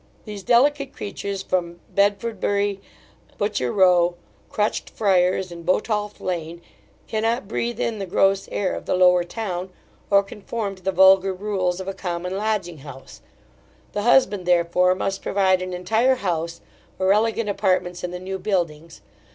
These 0.25 0.41
delicate 0.41 0.93
creatures 0.93 1.43
from 1.43 1.79
Bedfordbury, 1.93 2.81
Butcher 3.37 3.71
row, 3.71 4.15
Crutched 4.49 4.89
friers, 4.89 5.51
and 5.51 5.63
Botolph 5.63 6.19
lane, 6.19 6.59
cannot 7.05 7.47
breathe 7.47 7.79
in 7.79 7.99
the 7.99 8.07
gross 8.07 8.49
air 8.51 8.73
of 8.73 8.87
the 8.87 8.95
Lower 8.95 9.23
Town, 9.23 9.69
or 10.09 10.23
conform 10.23 10.73
to 10.73 10.81
the 10.81 10.91
vulgar 10.91 11.35
rules 11.35 11.79
of 11.79 11.87
a 11.87 11.93
common 11.93 12.35
lodging 12.35 12.79
house; 12.79 13.21
the 13.93 14.01
husband, 14.01 14.47
therefore, 14.47 14.95
must 14.95 15.21
provide 15.21 15.61
an 15.61 15.71
entire 15.71 16.15
house, 16.15 16.61
or 16.97 17.13
elegant 17.13 17.47
apartments 17.47 18.03
in 18.03 18.09
the 18.09 18.17
new 18.17 18.39
buildings. 18.39 19.01